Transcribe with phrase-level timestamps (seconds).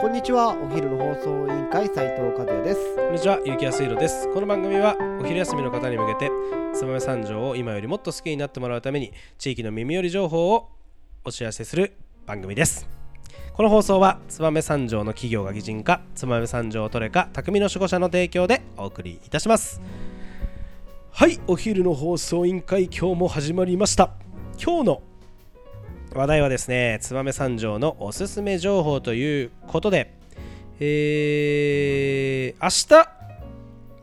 [0.00, 4.32] こんにちはお昼の放送委員会斉藤和也ですこんにちは、ゆきやすいろです。
[4.32, 6.30] この番組はお昼休みの方に向けて、
[6.72, 10.68] 燕三条を今よりもっと好きになってもらうために、地域の耳寄り情報を
[11.24, 12.88] お知らせする番組です。
[13.54, 19.80] この放送は、燕三条の企業が擬人化、燕三条トレカ、匠の守護者の提供でお送りいたします。
[21.10, 24.12] はい、お昼の放送委員会、今日も始まりました。
[24.64, 25.02] 今日の
[26.14, 30.14] 話題はですね、燕三条のおすすめ情報ということで、
[30.80, 33.08] えー、明日、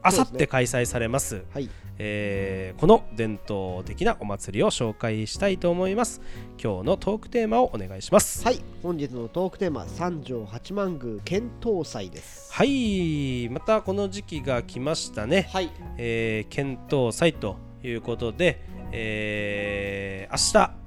[0.03, 6.21] 明後日開催されます、はいえーこの伝統的なお祭りを紹介したいと思います。
[6.61, 8.43] 今日のトークテーマをお願いします。
[8.43, 15.47] はい本日のトークテーマ三条八幡宮遣唐祭ですはい、またこの時期が来ましたね。
[15.53, 20.84] はいえー、検討祭ということで、えー明日、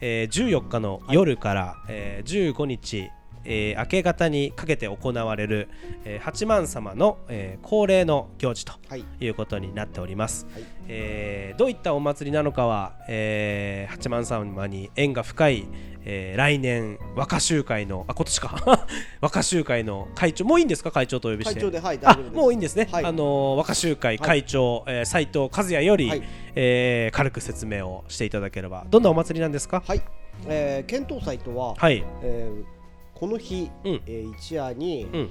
[0.00, 3.10] えー14日の夜から、えー15日、
[3.44, 5.68] えー明け方にかけて行われる、
[6.04, 10.46] えー八幡様の、えー恒例の行事とはいいうことになっております。
[10.52, 15.66] はいえーどういったお祭りなのかは、えー八幡様に縁が深い、
[16.04, 18.86] えー来年和歌集会のあ今年か。
[19.20, 20.44] 和歌集会の会長。
[20.44, 20.90] もういいんですか？
[20.90, 21.54] 会長とお呼びして。
[21.54, 22.34] 会長ではい大あ丈夫です。
[22.36, 23.04] もういいんですね、はい。
[23.04, 26.22] あのー和歌集会会長、えー斉藤和也より、はい。
[26.56, 28.86] えー軽く説明をしていただければ。
[28.90, 29.82] どんなお祭りなんですか？
[29.86, 30.02] はい、
[30.48, 32.04] えー、遣唐祭とは、はい。
[32.22, 32.64] えー
[33.14, 34.02] この日、うん。
[34.06, 35.30] えー一夜に、うん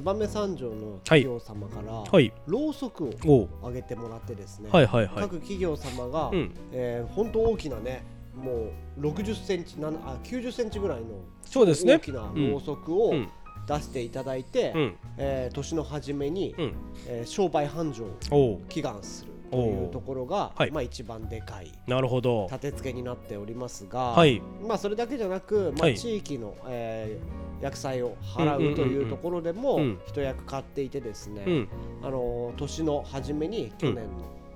[0.00, 2.32] 燕三条の企業様から、はい。
[2.46, 5.14] ろうそくをあげてもらってですね、はいはいはい。
[5.16, 6.54] 各企業様が、うん。
[6.72, 8.04] えー、本当大きなね
[8.34, 11.06] もう60センチなあ90センチぐらいの
[11.44, 11.96] そうですね。
[11.96, 13.28] 大きなろうそくをうん。
[13.64, 14.96] 出していただいて、うん。
[15.18, 16.74] えー年の初めに、うん。
[17.06, 20.70] えー商売繁盛を祈願するというところが、はい。
[20.70, 21.70] まあ、一番でかい。
[21.86, 22.46] なるほど。
[22.50, 24.40] 立て付けになっておりますが、はい。
[24.66, 25.98] まあ、それだけじゃなく、まあ、はい。
[25.98, 30.00] 地域の、えー薬剤を払うというところでもうん。
[30.08, 31.68] 一役買っていてですね、うん。
[32.02, 34.06] あのー年の初めに去年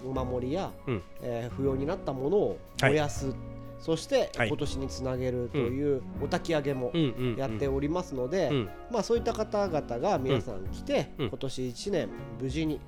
[0.02, 1.02] のお守りや、うん。
[1.22, 3.32] えー不要になったものを燃やす、
[3.78, 4.48] そしてはい。
[4.48, 6.90] 今年につなげるというお焚き上げも
[7.36, 8.68] やっておりますので、うん。
[8.90, 11.28] まあ、そういった方々が皆さん来て、うん。
[11.28, 12.08] 今年1年
[12.40, 12.80] 無事に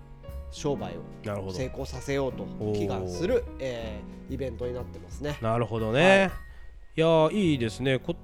[0.50, 2.44] 商売を成功させようと
[2.74, 5.38] 祈願する、えーイベントになってますね。
[5.40, 6.30] なるほどね、
[6.94, 7.98] い、やーいいですね。
[7.98, 8.14] こ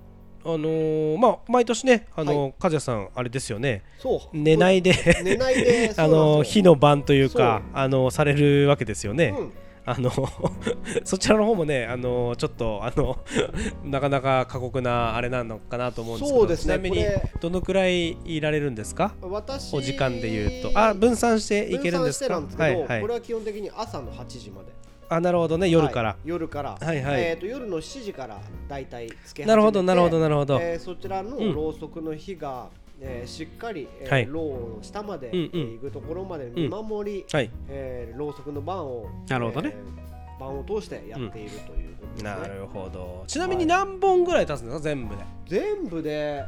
[0.44, 3.82] あのーまあ毎年ねあのー、和也さんあれですよね。
[3.98, 4.20] そう。
[4.36, 4.92] 寝ないで
[5.24, 9.52] 寝ないで あのー火の晩というそかあのーされるわけですよね、うん
[9.86, 10.10] あの
[11.04, 13.18] そちらの方もねあのちょっとあの
[13.84, 17.04] なかなか過酷なあれなのかなと思うんですけどそうですねちなみに
[17.40, 19.14] どのくらいいられるんですか？
[19.20, 20.78] 私お時間で言うと。
[20.78, 22.28] あ分散していけるんですか？
[22.28, 23.00] 分散してなんですけど、はいはい。
[23.02, 24.68] これは基本的に朝の8時まで。
[25.10, 27.20] あなるほどね夜から、はい夜から、はいはい。
[27.22, 31.54] えー、と夜の7時からだいたいつけなるほどなるほどなるほど、えーそちらのうん。
[31.54, 32.68] ろうそくの火が、
[33.06, 34.26] えーしっかり、えーはい。
[34.26, 35.44] ろうの下まで、うんうん。
[35.44, 37.50] えー行くところまで見守り、はい。
[37.69, 43.22] えーろうそくの番をなるほどね、えー番を通してやっているということですね、なるほど。
[43.28, 44.81] ちなみに何本ぐらい経つんですか？
[44.81, 45.22] 全部で。
[45.47, 46.44] 全部で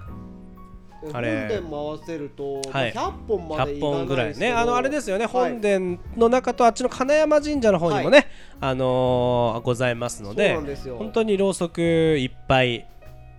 [1.13, 1.47] あれ。
[1.49, 2.93] 本殿回せると、はい。
[2.95, 4.53] まあ100本まで100い本ぐらいね。
[4.53, 5.53] あのあれですよね、はい。
[5.53, 8.27] 本殿の中とあっちの金山神社の方にもね、
[8.61, 10.97] あのーございますのそうでなんですよ。
[10.97, 12.89] 本当にろうそくいっぱい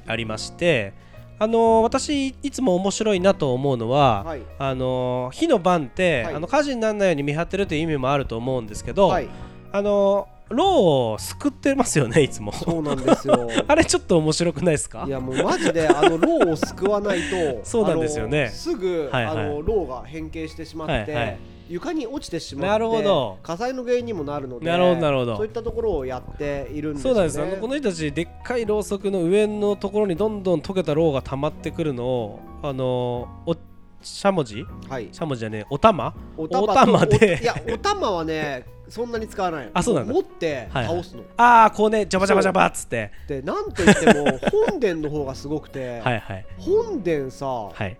[0.06, 0.94] ありまして
[1.40, 4.42] あのー私いつも面白いなと思うのは、はい。
[4.58, 6.36] あのー火の晩って、はい。
[6.36, 9.30] あの火事にならないように見張ってるという意味もあると思うんですけど、はい。
[9.72, 10.68] あのーろう
[11.16, 12.54] をすくってますよねいつも。
[12.54, 13.50] そうなんですよ。
[13.68, 15.04] あれちょっと面白くないですか？
[15.06, 18.48] いやもうマジであのローを救わないと そうなんですよね。
[18.48, 19.36] すぐ、はいはい。
[19.36, 21.38] あのローが変形してしまって、はいはい
[21.70, 23.38] 床に落ちてしまなるほど。
[23.44, 25.38] 火災の原因にもなるのでなるほどなるほど。
[25.38, 27.12] そういったところをやっているんですよね。
[27.12, 33.58] そうなんですあのこの人たちでっかいろうそくの上のところにどんどん溶けたろうが溜まってくるのをあのーお
[34.02, 34.64] しゃもじ？
[34.90, 35.10] はい。
[35.12, 37.38] しゃもじじゃねえお玉お玉とお玉で。
[37.40, 40.14] おいやお玉はねそんなに使わないあそうなんだ。
[40.14, 40.96] 持ってはいはい。
[40.98, 43.12] 倒すの、ああこうねジャバジャバジャバっつって。
[43.28, 46.46] でなんといっても本殿の方がすごくて、はいはい。
[46.58, 47.98] 本殿さ、はい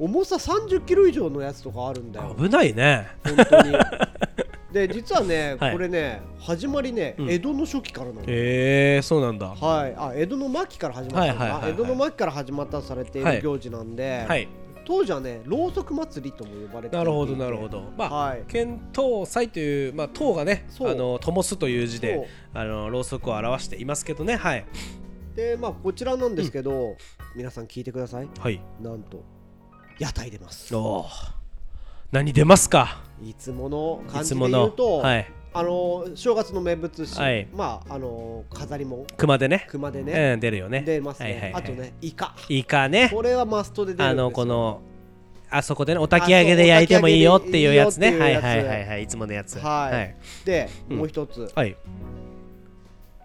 [0.00, 2.34] 重さ30キロ以上のやつとかあるんだよ。
[2.38, 3.06] 危ないね。
[3.22, 3.74] 本当に。
[4.72, 5.72] で実はね、はい。
[5.72, 7.30] これね始まりね、うん。
[7.30, 9.48] 江戸の初期からなの、へえそうなんだ。
[9.48, 11.72] はい、あ江戸の末期から始まったのかな、はいはいはいはい。
[11.72, 13.36] 江戸の末期から始まったとされていはい。
[13.36, 14.48] る行事なんで、はい。
[14.86, 17.82] 当時はねろうそく祭りとも呼ばれていてなるほどなるほど。
[17.98, 18.44] まあはい。
[18.48, 20.90] 遣唐祭というまあ唐がねそう。
[20.90, 22.06] あの灯すという字そう。
[22.06, 24.36] であのろうそくを表していますけどね。
[24.36, 24.64] はい。
[25.34, 26.96] でまあこちらなんですけど、
[27.36, 28.28] 皆さん聞いてください。
[28.38, 28.60] はい。
[28.80, 29.22] なんと
[30.00, 30.74] 屋台出ます。
[30.74, 31.32] おー。
[32.10, 33.02] 何出ますか？
[33.22, 35.30] いつものい感じでつもの言うと、はい。
[35.52, 37.46] あの正月の名物し、はい。
[37.54, 39.66] まああの飾りも熊でね。
[39.68, 40.80] 熊でね、うん出るよね。
[40.86, 41.62] 出ますね、はいはいはい。
[41.62, 42.34] あとねイカ。
[42.48, 43.10] イカね。
[43.12, 44.80] これはマストで出るあのこの
[45.50, 48.18] あそこでねお焚き上げで焼いてもいいよっていうやつね。
[48.18, 49.02] はいはいはいはい。
[49.02, 49.58] いつものやつ。
[49.58, 49.94] はい。
[49.94, 50.96] はい、で、うん。
[50.96, 51.52] もう一つ。
[51.54, 51.76] はい、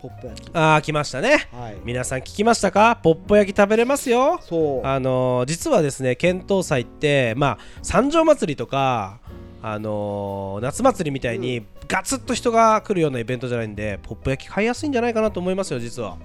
[0.02, 0.50] ポップ焼き。
[0.54, 1.48] あー来ましたね。
[1.52, 1.76] はい。
[1.84, 2.98] 皆さん聞きましたか？
[3.02, 4.40] ポッポ焼き食べれますよ。
[4.42, 4.86] そう。
[4.86, 9.20] あのー実はですね遣唐祭ってまあ三条祭りとか
[9.62, 16.18] あのー夏祭りみたいにガツッと人が来るようなイベントじゃないんでポップ焼き買いやすいんじゃないかなと思いますよ実は。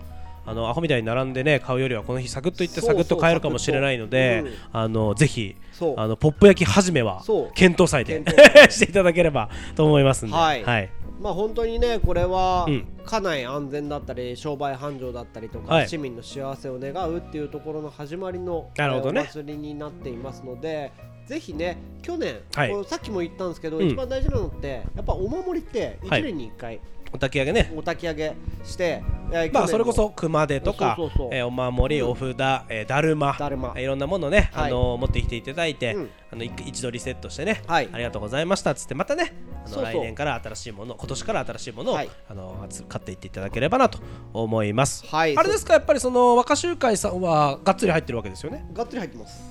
[0.47, 4.79] あのアホみたいに並んでね買うよりはこの日サクッと行ってサクッと買えるかもしれないのでサクッと。
[4.79, 5.55] あのぜひ
[5.97, 7.23] あのポップ焼き始めは
[7.55, 8.25] 検討祭で
[8.71, 10.65] していただければと思いますんで、はい。
[10.65, 10.91] はい、
[11.21, 12.87] まあ本当にねこれはうん。
[13.05, 15.89] 家内安全だったり商売繁盛だったりとか、はい。
[15.89, 19.23] 市民の幸せを願うっていうところの始まりのなるほどね。
[19.23, 20.93] えーお祭りになっていますので
[21.27, 22.85] ぜひね去年、はい。
[22.87, 23.89] さっきも言ったんですけど、うん。
[23.89, 26.81] 一番大事なのってやっぱお守りって1年に1回
[27.13, 27.73] お焚き上げね。
[27.75, 29.03] お焚き上げして、
[29.33, 32.11] えー去年のまあそれこそ熊手とかそうそうそうえーお守り、うん。
[32.11, 32.29] お札、
[32.69, 33.75] えーだるまだるま。
[33.79, 34.71] いろんなものね、はい。
[34.71, 36.11] あの持ってきていただいて、うん。
[36.33, 37.89] あのい一度リセットしてね、はい。
[37.93, 39.33] ありがとうございましたっつってまたね
[39.67, 42.11] そう来年から新しいもの今年から新しいものを、はい。
[42.29, 43.99] あのつ買っていっていただければなと
[44.33, 48.67] 思います、はいあれですかやっぱりその若衆会さんはがっつり入ってるわけですよね？
[48.73, 49.43] がっつり入ってます。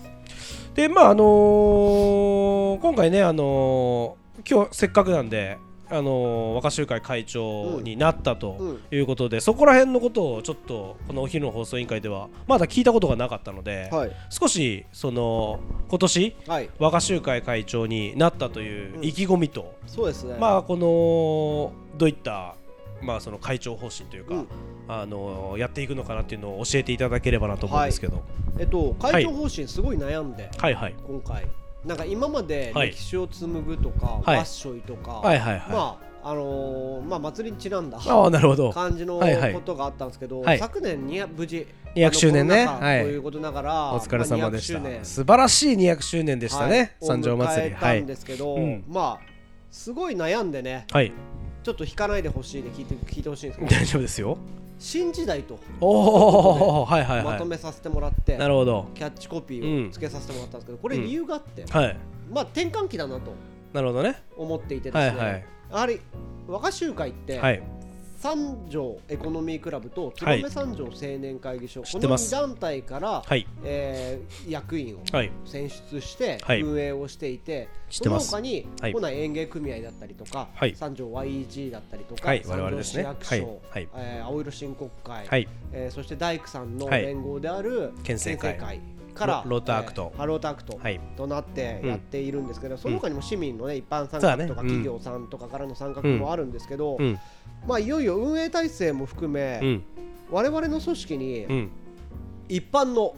[0.75, 5.57] でまああのー今回ねあのー今日せっかくなんで
[5.91, 14.11] あのー若衆会会長になったとうんいうことで、そこら辺のことをちょっとこのお昼の放送委員会ではまだ聞いたことがなかったので、はい。
[14.29, 15.59] 少しその
[15.89, 16.69] 今年はい。
[16.79, 20.37] 若衆会会長になったという意気込みと、そうですね。
[20.39, 22.55] まあこのどういった
[23.01, 24.47] まあその会長方針というか、うん。
[24.87, 28.23] あのやっていくのかなっていうのを教えていただければなと思うんですけど、
[28.57, 30.95] えっと会長方針すごい悩んで、はい、はい。
[31.05, 31.47] 今回
[31.85, 32.91] なんか今まではい。
[32.91, 34.37] 歴史を紡ぐとか、はい。
[34.37, 35.71] ワッショイとか、はいはいはい。
[35.71, 38.71] まああのーまあ祭りにちなんだああなるほど。
[38.71, 39.53] 感じのはいはい。
[39.53, 40.59] ことがあったんですけど、はい。
[40.59, 41.65] 昨年に無事
[41.95, 42.65] 200周年ね。
[42.65, 43.03] はい。
[43.03, 47.75] ということながら、お疲れ様でした、まあ200周年素晴らしい200周年でしたね、はい三条祭り。
[47.75, 48.83] を迎えたんですけど、うん。
[48.89, 49.29] まあ
[49.71, 50.85] すごい悩んでね。
[50.91, 51.13] はい
[51.69, 53.71] ちょっと引かないでほしいで聞いて聞いてほしいんですけど。
[53.71, 54.37] 大丈夫ですよ。
[54.79, 55.59] 新時代と。
[55.79, 57.37] おおはいはいまはい。
[57.37, 58.87] とめさせてもらって、なるほど。
[58.95, 61.97] キャッチコピーをつけさせてもらったんですけど、これ理由があって、はい。
[62.33, 63.33] まあ転換期だなと
[63.71, 64.19] なるほどね。
[64.35, 65.45] 思っていてですね、はいはい。
[65.71, 66.01] やはり
[66.47, 67.61] 若衆会って、はい
[68.19, 70.41] 三条エコノミークラブとはい。
[70.41, 72.35] 燕三条青年会議所、この知ってます。
[72.35, 73.47] 2団体から、はい。
[73.63, 75.31] えー役員をはい。
[75.45, 76.61] 選出してはい。
[76.61, 78.27] 運営をしていて、知ってます。
[78.27, 78.91] その他に、はい。
[78.91, 80.75] 都内園芸組合だったりとか、はい。
[80.75, 82.43] 三条 YEG だったりとか、はい。
[82.43, 83.41] 三条市役所、はい。
[83.71, 83.87] はい。
[83.95, 85.47] えー青色振国会、はい。
[85.71, 87.03] えーそして大工さんのはい。
[87.03, 88.81] 連合である県政会
[89.19, 90.11] からロローターアクト。
[90.15, 90.99] えーローターアクトはい。
[91.17, 97.19] となってやっているんですけど、その他にも市民の、ね、一般参画とかうん企業さんとかからの参画もあるんですけど、うん。
[97.67, 99.83] まあ、いよいよ運営体制も含め、うん。
[100.31, 101.71] 我々の組織にうん
[102.49, 103.13] 一般の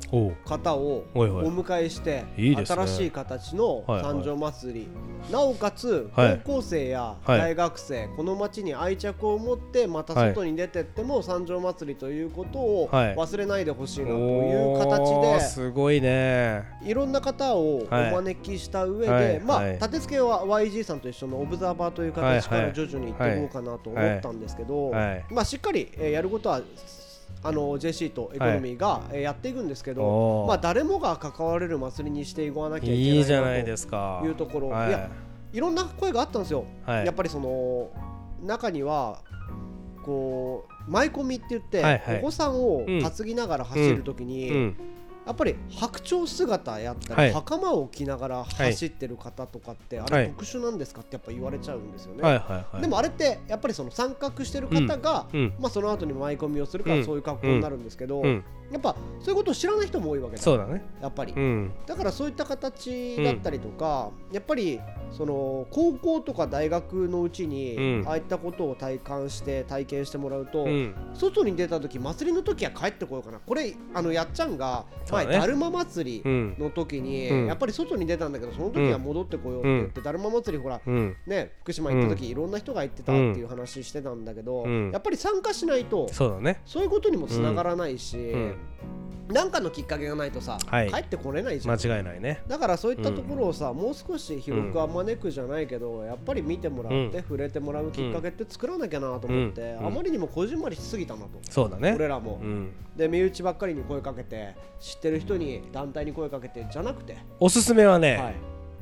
[0.46, 4.14] 方をお迎えして新しい形のはいはい。
[4.14, 4.88] 三条祭り。
[5.32, 6.42] なおかつはい。
[6.44, 7.40] 高校生やはい。
[7.40, 13.16] 大学生この町に愛着を持ってまた外に出てっても三条祭りということをはい。
[13.16, 16.64] 忘れないでほしいなとおいうー形すごいね。
[16.84, 19.28] でいろんな方をお招きした上はい。
[19.28, 19.74] でまあはい。
[19.76, 25.26] 立て付けは YG さんと一緒のオブザーバーという形から徐々に行っていこうかなと思ったんですけどはい。
[25.32, 26.60] まあしっかりえーやることは
[27.44, 30.48] あの JC とエコノミーがえーやっていくんですけど、おー。
[30.48, 34.20] まあ、誰もが関われる祭りにしていかなきゃいけないいいじゃないなですか。
[34.22, 34.90] というところ、はい。
[34.90, 35.10] い、や
[35.54, 37.06] いろんな声があったんですよ、はい。
[37.06, 37.90] やっぱりその
[38.44, 39.20] 中には
[40.04, 42.20] こう舞込みって言って、はいはい。
[42.20, 43.02] お子さんをうん。
[43.02, 44.78] 担ぎながら走るときに、うん
[45.26, 47.34] やっぱり白鳥姿やったり、はい。
[47.34, 50.24] 袴を着ながら走ってる方とかって、あはい。
[50.24, 52.24] れ特殊なんですかってやっぱ言われちゃうんですよね。
[52.24, 52.42] はいはい
[52.74, 52.82] はい。
[52.82, 55.54] でもあれってやっぱりその参画してる方が、うん。
[55.60, 60.42] まあ、その後に舞込みをするかうんらそういう格好になるんですけど、うんやっぱそういうことを知らない人も多いわけだ。
[60.42, 60.82] そうだね。
[61.02, 61.72] やっぱり、うん。
[61.86, 64.80] だからそういった形だったりとか、やっぱり
[65.12, 68.08] その高校とか大学のうちに、うん。
[68.08, 70.96] ああいったことを体感して体験してもらうと、うん。
[71.14, 73.40] 外に出た時祭りの時は帰ってこようかな。
[73.40, 75.34] これあのやっちゃんが前、ね。
[75.34, 76.56] だるま祭りうん。
[76.58, 77.48] の時に、うん。
[77.48, 81.16] やっぱり外に出たんだけどその時は戻ってこようって言って、だるま祭りほらうん。
[81.28, 84.92] ね福島行った時、いろんな人が行ってたっていう話してたんだけど、うん。
[84.92, 86.62] やっぱり参加しないとそうだね。
[86.66, 88.18] そういうことにもつながらないし、
[89.30, 90.92] んなんかのきっかけがないとさ、はい。
[90.92, 91.80] 帰ってこれないじゃん。
[91.80, 92.44] 間違いないね。
[92.48, 97.24] だからそういったところをさ、もう少し広くあまねくじゃないけど、やっぱり見てもらって、うん。
[97.24, 99.88] 触れてもらうきっかけって作らなきゃなと思って、うん。
[99.88, 101.94] あまりにもこじんまりしすぎたなと、そうだね。
[101.96, 102.72] 俺らも、うん。
[102.98, 108.02] で身内ばっかりに声かけて知ってる人に団体に声かけてじゃなくて、おすすめははい。
[108.02, 108.36] ね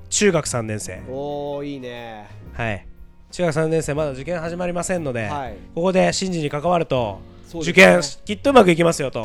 [0.09, 1.01] 中学3年生。
[1.07, 2.27] おーいいね。
[2.53, 2.87] はい。
[3.31, 5.55] 中学3年生まだ受験始まりませんので、はい。
[5.75, 7.19] ここで神事に関わると、
[7.53, 9.21] 受験きっとうまくいきますよと。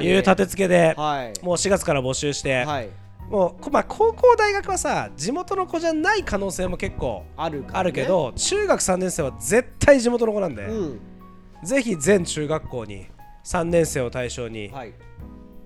[0.00, 1.44] いう立て付けで、はい。
[1.44, 2.88] もう4月から募集して、はい。
[3.30, 11.00] もうこまあ、高校大学はさ地元の子じゃない可能性も結構あるけど、中学3年生は絶対地元の子なんで、うん。
[11.64, 13.06] ぜひ全中学校に
[13.44, 14.92] 3年生を対象にはい。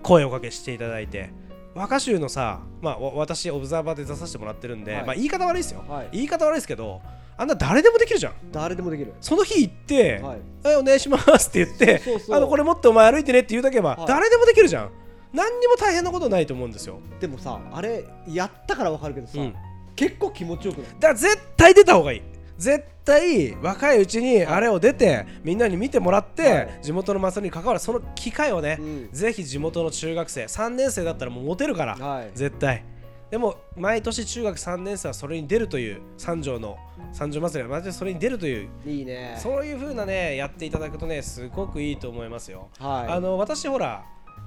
[0.03, 1.31] 声をかけしていただいて。
[1.75, 5.05] 和歌集のさ、まあ、わ私オブザーバーで出させてもらってるんで、はい。
[5.05, 6.09] まあ、言い方悪いですよ、はい。
[6.13, 7.03] 言い方悪いですけど
[7.39, 8.35] あんな誰でもできるじゃん。
[8.51, 9.13] 誰でもできる。
[9.21, 10.41] その日行って、はい。
[10.65, 12.03] はい、お願いしますって言って
[12.33, 14.07] あのこれ持ってお前歩いてねって言うだけば、はい。
[14.07, 14.91] 誰でもできるじゃん。
[15.33, 19.55] 何にも大変なことないと思うんですよ、でもさあれやったからわかるけどさ、うん。
[19.95, 20.87] 結構気持ちよくない？
[20.95, 22.23] だから絶対出た方がいい。
[22.57, 26.79] 絶対若いうちにあれを出てみんなに見てもらって、はい。
[26.81, 29.09] 地元の祭りに関わるその機会をね、うん。
[29.13, 32.31] ぜひ地元の中学生3年生だったらもうモテるから、はい。
[32.35, 32.83] 絶対
[33.31, 36.77] でも毎年中学3年生はそれに出るという三条の
[37.13, 39.37] 三条祭りは毎年それに出るといういいね。
[39.39, 43.13] そういう風なねやっていただくとねすごくいいと思いますよ、はい。
[43.13, 44.05] あの私ほら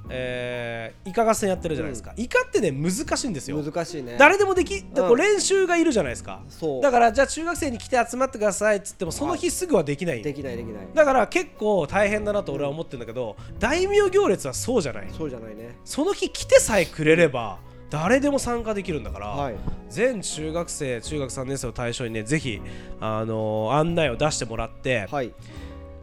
[0.09, 3.61] えーイカ合戦やってるじゃないですか、イカってね難しいんですよ。
[3.61, 4.15] 難しいね。
[4.17, 5.17] 誰でもでき、でこううん。
[5.17, 6.41] 練習がいるじゃないですか。
[6.47, 6.81] そう。
[6.81, 10.23] だからじゃあ中学生に来て集まってくださいっつってもその日すぐはできない。
[10.23, 10.87] できないできない。
[10.93, 15.07] だから結構大変だなと俺は思ってるんだけど、大名行列はそうじゃない。
[15.15, 15.75] そうじゃないね。
[15.83, 17.59] その日来てさえくれれば
[17.89, 19.55] 誰でも参加できるんだから、はい。
[19.89, 22.61] 全中学生中学3年生を対象にねぜひ、
[23.01, 25.31] あのー案内を出してもらって、はい。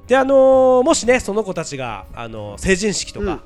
[0.07, 3.41] であのーもしねその子たちが、あのー成人式とか、うん。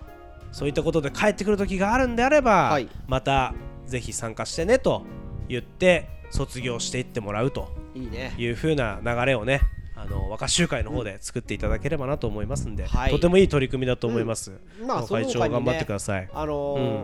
[0.52, 2.88] そういったことで帰ってくる時があるんであれば、はい。
[3.06, 3.54] また
[3.87, 5.04] ぜひ参加してねと
[5.49, 8.35] 言って卒業していってもらうといいね。
[8.38, 9.61] いう風な流れをね
[9.94, 13.11] あの和歌集会の方で作っていただければなと思いますんで、はい。
[13.11, 14.52] とてもいい取り組みだと思います、
[14.87, 16.54] まあその会長他に頑張ってねください、あの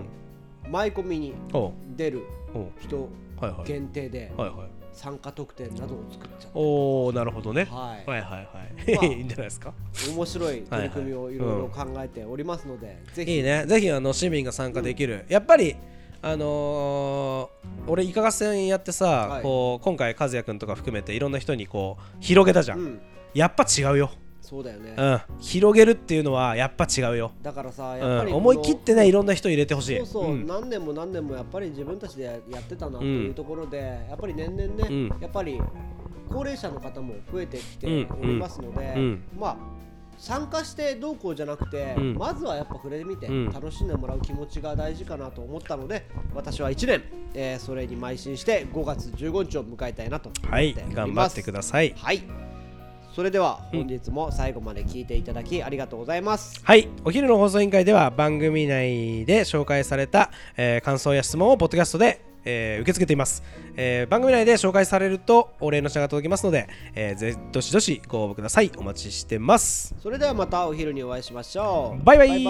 [0.02, 0.25] ー
[0.70, 1.34] 前込みに
[1.96, 2.22] 出る
[2.80, 3.08] 人
[3.40, 3.66] はいはい。
[3.66, 4.68] 限定ではいはい。
[4.92, 8.10] 参加特典などを作っちゃっおおなるほどね、はい。
[8.10, 9.74] はいはいはい、まあ いいんじゃないですか。
[9.92, 13.36] た面白い取り組みをいろいろ考えておりますのでぜひ。
[13.36, 13.66] いいね。
[13.66, 15.76] ぜひあの市民が参加できる、やっぱり
[16.22, 19.42] あのー俺イカ合戦やってさ、はい。
[19.42, 23.00] こう今回和也君とか含めていろんな人にこう広げたじゃん、うん。
[23.34, 24.10] やっぱ違うよ、
[24.46, 24.94] そうだよね。
[24.96, 29.98] うん、広げるっていうのはやっぱ違うよ、だからさうん、やっぱりこの思い切ってねいろんな人入れてほしい。
[29.98, 30.46] そうそう、ん。
[30.46, 35.08] 何年も何年もやっぱり自分たちでやってたなというところで、やっぱり年々ね、うん。
[35.20, 35.60] やっぱり
[36.28, 38.08] 高齢者の方も増えてきてうん。
[38.22, 39.22] おりますので、うん。
[39.36, 39.56] まあ
[40.16, 42.14] 参加してどうこうじゃなくて、うん。
[42.14, 43.52] まずはやっぱ触れてみてうん。
[43.52, 47.02] 楽しんでもらう気持ちが大事かなと思ったので私は1年、
[47.34, 50.94] えーそれに邁進して5月15日を迎えたいなと思っておはいります。
[50.94, 51.92] 頑張ってください。
[51.96, 52.45] はい
[53.16, 56.60] それでは本日も最後まで聞いていただきありがとうございます。
[56.62, 56.86] はい。
[57.02, 63.42] お昼の放送委員会では番組内で紹介された、えー感想や質問をポッドキャストで、えー受け付けています、
[63.74, 68.70] えー番組内で紹介されるとお礼の品が届きますので、えーぜどしどしご応募ください。
[68.76, 69.94] お待ちしてます。
[70.02, 72.04] それではまたお昼にお会いしましょう。
[72.04, 72.44] バイバイ